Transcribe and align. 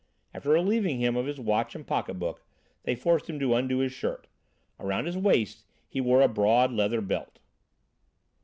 After 0.33 0.49
relieving 0.49 0.97
him 0.99 1.15
of 1.15 1.27
his 1.27 1.39
watch 1.39 1.75
and 1.75 1.85
pocketbook, 1.85 2.41
they 2.85 2.95
forced 2.95 3.29
him 3.29 3.39
to 3.39 3.53
undo 3.53 3.77
his 3.77 3.91
shirt. 3.93 4.25
Around 4.79 5.05
his 5.05 5.15
waist 5.15 5.63
he 5.87 6.01
wore 6.01 6.23
a 6.23 6.27
broad 6.27 6.71
leather 6.73 7.01
belt. 7.01 7.37